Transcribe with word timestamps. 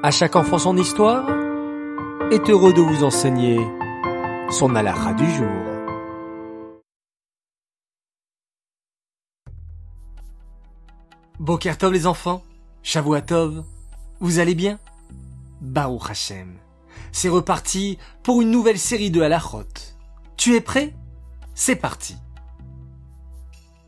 À 0.00 0.12
chaque 0.12 0.36
enfant 0.36 0.58
son 0.58 0.76
histoire 0.76 1.28
est 2.30 2.48
heureux 2.48 2.72
de 2.72 2.80
vous 2.80 3.02
enseigner 3.02 3.58
son 4.48 4.76
halakha 4.76 5.12
du 5.14 5.28
jour. 5.28 5.48
Bokertov 11.40 11.92
les 11.92 12.06
enfants, 12.06 12.44
Shavuatov, 12.84 13.64
vous 14.20 14.38
allez 14.38 14.54
bien? 14.54 14.78
Baruch 15.60 16.10
Hashem, 16.10 16.58
c'est 17.10 17.28
reparti 17.28 17.98
pour 18.22 18.40
une 18.40 18.52
nouvelle 18.52 18.78
série 18.78 19.10
de 19.10 19.20
halachot. 19.20 19.64
Tu 20.36 20.54
es 20.54 20.60
prêt? 20.60 20.94
C'est 21.56 21.74
parti. 21.74 22.16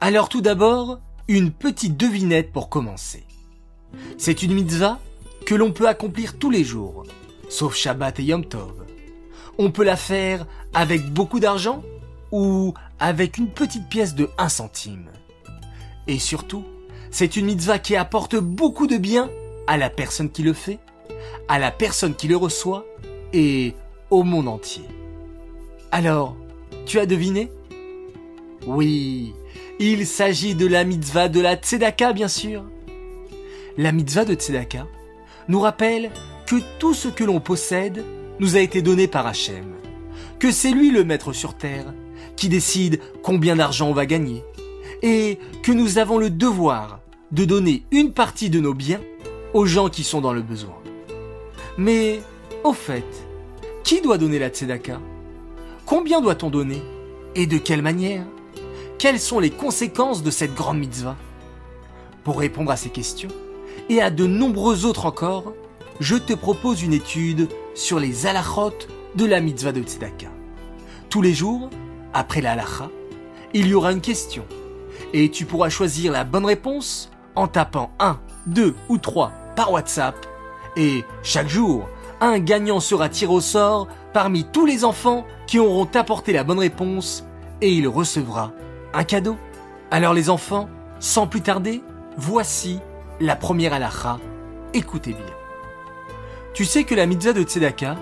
Alors 0.00 0.28
tout 0.28 0.40
d'abord, 0.40 0.98
une 1.28 1.52
petite 1.52 1.96
devinette 1.96 2.50
pour 2.50 2.68
commencer. 2.68 3.24
C'est 4.18 4.42
une 4.42 4.54
mitzvah 4.54 4.98
que 5.44 5.54
l'on 5.54 5.72
peut 5.72 5.88
accomplir 5.88 6.38
tous 6.38 6.50
les 6.50 6.64
jours, 6.64 7.04
sauf 7.48 7.74
Shabbat 7.74 8.20
et 8.20 8.24
Yom 8.24 8.44
Tov. 8.44 8.72
On 9.58 9.70
peut 9.70 9.84
la 9.84 9.96
faire 9.96 10.46
avec 10.72 11.12
beaucoup 11.12 11.40
d'argent 11.40 11.82
ou 12.30 12.74
avec 12.98 13.38
une 13.38 13.48
petite 13.48 13.88
pièce 13.88 14.14
de 14.14 14.30
1 14.38 14.48
centime. 14.48 15.10
Et 16.06 16.18
surtout, 16.18 16.64
c'est 17.10 17.36
une 17.36 17.46
mitzvah 17.46 17.78
qui 17.78 17.94
apporte 17.96 18.36
beaucoup 18.36 18.86
de 18.86 18.96
bien 18.96 19.30
à 19.66 19.76
la 19.76 19.90
personne 19.90 20.30
qui 20.30 20.42
le 20.42 20.52
fait, 20.52 20.78
à 21.48 21.58
la 21.58 21.70
personne 21.70 22.14
qui 22.14 22.28
le 22.28 22.36
reçoit 22.36 22.86
et 23.32 23.74
au 24.10 24.22
monde 24.22 24.48
entier. 24.48 24.84
Alors, 25.90 26.36
tu 26.86 26.98
as 26.98 27.06
deviné? 27.06 27.50
Oui, 28.66 29.34
il 29.78 30.06
s'agit 30.06 30.54
de 30.54 30.66
la 30.66 30.84
mitzvah 30.84 31.28
de 31.28 31.40
la 31.40 31.56
tzedaka, 31.56 32.12
bien 32.12 32.28
sûr. 32.28 32.64
La 33.76 33.92
mitzvah 33.92 34.24
de 34.24 34.34
tzedaka 34.34 34.86
nous 35.48 35.60
rappelle 35.60 36.10
que 36.46 36.56
tout 36.78 36.94
ce 36.94 37.08
que 37.08 37.24
l'on 37.24 37.40
possède 37.40 38.04
nous 38.40 38.56
a 38.56 38.60
été 38.60 38.82
donné 38.82 39.06
par 39.06 39.26
Hachem, 39.26 39.74
que 40.38 40.50
c'est 40.50 40.70
lui 40.70 40.90
le 40.90 41.04
maître 41.04 41.32
sur 41.32 41.54
terre, 41.54 41.92
qui 42.36 42.48
décide 42.48 43.00
combien 43.22 43.56
d'argent 43.56 43.88
on 43.88 43.94
va 43.94 44.06
gagner, 44.06 44.42
et 45.02 45.38
que 45.62 45.72
nous 45.72 45.98
avons 45.98 46.18
le 46.18 46.30
devoir 46.30 47.00
de 47.30 47.44
donner 47.44 47.84
une 47.90 48.12
partie 48.12 48.50
de 48.50 48.60
nos 48.60 48.74
biens 48.74 49.00
aux 49.54 49.66
gens 49.66 49.88
qui 49.88 50.04
sont 50.04 50.20
dans 50.20 50.32
le 50.32 50.42
besoin. 50.42 50.78
Mais, 51.78 52.20
au 52.64 52.72
fait, 52.72 53.06
qui 53.84 54.00
doit 54.00 54.18
donner 54.18 54.38
la 54.38 54.48
tzedaka? 54.48 55.00
Combien 55.86 56.20
doit-on 56.20 56.50
donner? 56.50 56.82
Et 57.34 57.46
de 57.46 57.58
quelle 57.58 57.82
manière? 57.82 58.24
Quelles 58.98 59.20
sont 59.20 59.40
les 59.40 59.50
conséquences 59.50 60.22
de 60.22 60.30
cette 60.30 60.54
grande 60.54 60.78
mitzvah? 60.78 61.16
Pour 62.24 62.38
répondre 62.38 62.70
à 62.70 62.76
ces 62.76 62.90
questions, 62.90 63.30
et 63.88 64.00
à 64.00 64.10
de 64.10 64.26
nombreux 64.26 64.84
autres 64.86 65.06
encore, 65.06 65.52
je 66.00 66.16
te 66.16 66.32
propose 66.32 66.82
une 66.82 66.92
étude 66.92 67.48
sur 67.74 68.00
les 68.00 68.26
halachot 68.26 68.72
de 69.14 69.24
la 69.24 69.40
mitzvah 69.40 69.72
de 69.72 69.82
tzedaka. 69.82 70.28
Tous 71.10 71.22
les 71.22 71.34
jours, 71.34 71.70
après 72.14 72.40
la 72.40 72.56
il 73.54 73.66
y 73.66 73.74
aura 73.74 73.92
une 73.92 74.00
question, 74.00 74.44
et 75.12 75.30
tu 75.30 75.44
pourras 75.44 75.68
choisir 75.68 76.12
la 76.12 76.24
bonne 76.24 76.46
réponse 76.46 77.10
en 77.34 77.46
tapant 77.46 77.90
1, 77.98 78.18
2 78.46 78.74
ou 78.88 78.98
3 78.98 79.32
par 79.56 79.72
WhatsApp, 79.72 80.16
et 80.76 81.04
chaque 81.22 81.48
jour, 81.48 81.88
un 82.20 82.38
gagnant 82.38 82.80
sera 82.80 83.08
tiré 83.08 83.32
au 83.32 83.40
sort 83.40 83.88
parmi 84.12 84.44
tous 84.44 84.64
les 84.64 84.84
enfants 84.84 85.26
qui 85.46 85.58
auront 85.58 85.88
apporté 85.94 86.32
la 86.32 86.44
bonne 86.44 86.60
réponse, 86.60 87.26
et 87.60 87.72
il 87.72 87.86
recevra 87.88 88.52
un 88.94 89.04
cadeau. 89.04 89.36
Alors 89.90 90.14
les 90.14 90.30
enfants, 90.30 90.68
sans 90.98 91.26
plus 91.26 91.42
tarder, 91.42 91.82
voici 92.16 92.78
la 93.22 93.36
première 93.36 93.72
halakha, 93.72 94.18
écoutez 94.74 95.12
bien. 95.12 95.34
Tu 96.54 96.64
sais 96.64 96.82
que 96.82 96.94
la 96.94 97.06
mitzvah 97.06 97.32
de 97.32 97.44
Tzedaka, 97.44 97.96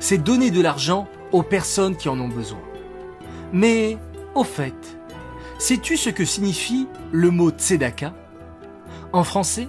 c'est 0.00 0.18
donner 0.18 0.50
de 0.50 0.60
l'argent 0.60 1.06
aux 1.30 1.44
personnes 1.44 1.96
qui 1.96 2.08
en 2.08 2.18
ont 2.18 2.28
besoin. 2.28 2.58
Mais, 3.52 3.96
au 4.34 4.42
fait, 4.42 4.74
sais-tu 5.58 5.96
ce 5.96 6.10
que 6.10 6.24
signifie 6.24 6.88
le 7.12 7.30
mot 7.30 7.50
Tzedaka? 7.50 8.12
En 9.12 9.22
français, 9.22 9.68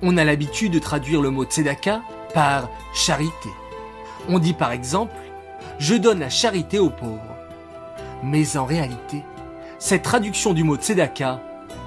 on 0.00 0.16
a 0.16 0.24
l'habitude 0.24 0.72
de 0.72 0.78
traduire 0.78 1.20
le 1.20 1.28
mot 1.28 1.44
Tzedaka 1.44 2.00
par 2.32 2.70
charité. 2.94 3.50
On 4.30 4.38
dit 4.38 4.54
par 4.54 4.72
exemple, 4.72 5.14
je 5.78 5.94
donne 5.94 6.20
la 6.20 6.30
charité 6.30 6.78
aux 6.78 6.90
pauvres. 6.90 7.36
Mais 8.24 8.56
en 8.56 8.64
réalité, 8.64 9.22
cette 9.78 10.02
traduction 10.02 10.54
du 10.54 10.64
mot 10.64 10.76
Tzedaka 10.76 11.42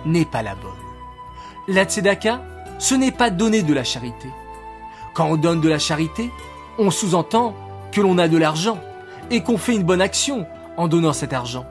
n'est 0.05 0.25
pas 0.25 0.43
la 0.43 0.53
bonne. 0.53 0.71
La 1.67 1.85
tzedaka, 1.85 2.41
ce 2.81 2.95
n'est 2.95 3.11
pas 3.11 3.29
donner 3.29 3.61
de 3.61 3.75
la 3.75 3.83
charité. 3.83 4.27
Quand 5.13 5.27
on 5.27 5.37
donne 5.37 5.61
de 5.61 5.69
la 5.69 5.77
charité, 5.77 6.31
on 6.79 6.89
sous-entend 6.89 7.53
que 7.91 8.01
l'on 8.01 8.17
a 8.17 8.27
de 8.27 8.37
l'argent 8.37 8.79
et 9.29 9.43
qu'on 9.43 9.59
fait 9.59 9.75
une 9.75 9.83
bonne 9.83 10.01
action 10.01 10.47
en 10.77 10.87
donnant 10.87 11.13
cet 11.13 11.31
argent. 11.31 11.67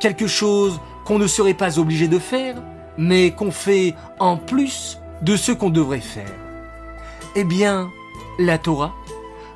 Quelque 0.00 0.26
chose 0.26 0.80
qu'on 1.04 1.18
ne 1.18 1.26
serait 1.26 1.52
pas 1.52 1.78
obligé 1.78 2.08
de 2.08 2.18
faire, 2.18 2.56
mais 2.96 3.32
qu'on 3.32 3.50
fait 3.50 3.94
en 4.18 4.38
plus 4.38 4.98
de 5.20 5.36
ce 5.36 5.52
qu'on 5.52 5.68
devrait 5.68 6.00
faire. 6.00 6.32
Eh 7.36 7.44
bien, 7.44 7.90
la 8.38 8.56
Torah 8.56 8.94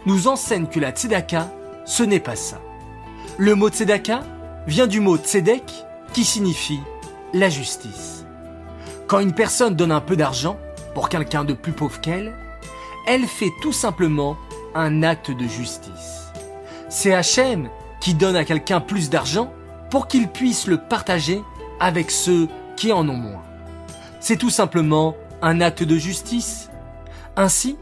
nous 0.04 0.28
enseigne 0.28 0.66
que 0.66 0.78
la 0.78 0.90
tzedaka, 0.90 1.50
ce 1.86 2.02
n'est 2.02 2.20
pas 2.20 2.36
ça. 2.36 2.60
Le 3.38 3.54
mot 3.54 3.70
tzedaka 3.70 4.24
vient 4.66 4.86
du 4.86 5.00
mot 5.00 5.16
tzedek 5.16 5.64
qui 6.12 6.24
signifie 6.24 6.80
la 7.32 7.48
justice. 7.48 8.26
Quand 9.06 9.20
une 9.20 9.32
personne 9.32 9.74
donne 9.74 9.92
un 9.92 10.02
peu 10.02 10.16
d'argent 10.16 10.58
pour 10.94 11.08
quelqu'un 11.08 11.44
de 11.44 11.52
plus 11.52 11.72
pauvre 11.72 12.00
qu'elle, 12.00 12.34
elle 13.06 13.26
fait 13.26 13.52
tout 13.62 13.72
simplement 13.72 14.36
un 14.74 15.02
acte 15.02 15.30
de 15.30 15.46
justice. 15.46 16.32
C'est 16.88 17.14
Hachem 17.14 17.68
qui 18.00 18.14
donne 18.14 18.36
à 18.36 18.44
quelqu'un 18.44 18.80
plus 18.80 19.10
d'argent 19.10 19.52
pour 19.90 20.08
qu'il 20.08 20.28
puisse 20.28 20.66
le 20.66 20.78
partager 20.78 21.42
avec 21.80 22.10
ceux 22.10 22.48
qui 22.76 22.92
en 22.92 23.08
ont 23.08 23.16
moins. 23.16 23.42
C'est 24.20 24.36
tout 24.36 24.50
simplement 24.50 25.16
un 25.40 25.60
acte 25.60 25.82
de 25.82 25.96
justice. 25.96 26.70
Ainsi, 27.36 27.76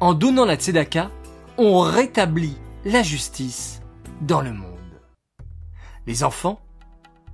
en 0.00 0.14
donnant 0.14 0.44
la 0.44 0.56
tzedaka, 0.56 1.10
on 1.56 1.80
rétablit 1.80 2.56
la 2.84 3.02
justice 3.02 3.80
dans 4.20 4.40
le 4.40 4.52
monde. 4.52 4.70
Les 6.06 6.24
enfants, 6.24 6.60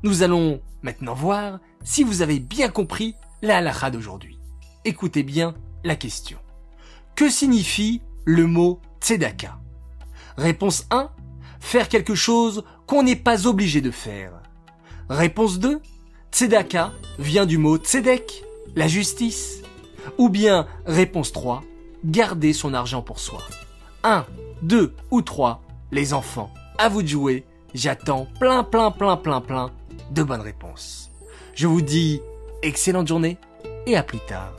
nous 0.02 0.22
allons 0.22 0.60
maintenant 0.82 1.14
voir 1.14 1.58
si 1.84 2.04
vous 2.04 2.22
avez 2.22 2.38
bien 2.38 2.68
compris 2.68 3.14
la 3.42 3.58
halakha 3.58 3.90
d'aujourd'hui. 3.90 4.39
Écoutez 4.86 5.22
bien 5.22 5.54
la 5.84 5.94
question. 5.94 6.38
Que 7.14 7.28
signifie 7.28 8.00
le 8.24 8.46
mot 8.46 8.80
tzedaka? 9.02 9.58
Réponse 10.38 10.86
1. 10.90 11.10
Faire 11.60 11.90
quelque 11.90 12.14
chose 12.14 12.64
qu'on 12.86 13.02
n'est 13.02 13.14
pas 13.14 13.46
obligé 13.46 13.82
de 13.82 13.90
faire. 13.90 14.32
Réponse 15.10 15.58
2. 15.58 15.82
Tzedaka 16.32 16.92
vient 17.18 17.44
du 17.44 17.58
mot 17.58 17.76
tzedek, 17.76 18.42
la 18.74 18.88
justice. 18.88 19.60
Ou 20.16 20.30
bien 20.30 20.66
réponse 20.86 21.32
3. 21.32 21.62
Garder 22.06 22.54
son 22.54 22.72
argent 22.72 23.02
pour 23.02 23.20
soi. 23.20 23.42
1, 24.02 24.24
2 24.62 24.94
ou 25.10 25.20
3. 25.20 25.62
Les 25.92 26.14
enfants, 26.14 26.50
à 26.78 26.88
vous 26.88 27.02
de 27.02 27.08
jouer. 27.08 27.44
J'attends 27.74 28.26
plein 28.38 28.64
plein 28.64 28.90
plein 28.90 29.18
plein 29.18 29.42
plein 29.42 29.70
de 30.10 30.22
bonnes 30.22 30.40
réponses. 30.40 31.10
Je 31.54 31.66
vous 31.66 31.82
dis 31.82 32.22
excellente 32.62 33.08
journée 33.08 33.36
et 33.86 33.96
à 33.96 34.02
plus 34.02 34.20
tard. 34.20 34.52